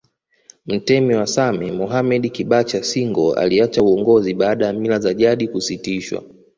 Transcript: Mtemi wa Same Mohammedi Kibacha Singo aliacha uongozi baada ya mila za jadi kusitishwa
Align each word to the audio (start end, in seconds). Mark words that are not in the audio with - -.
Mtemi 0.65 1.15
wa 1.15 1.27
Same 1.27 1.71
Mohammedi 1.71 2.29
Kibacha 2.29 2.83
Singo 2.83 3.33
aliacha 3.33 3.81
uongozi 3.83 4.33
baada 4.33 4.65
ya 4.65 4.73
mila 4.73 4.99
za 4.99 5.13
jadi 5.13 5.47
kusitishwa 5.47 6.23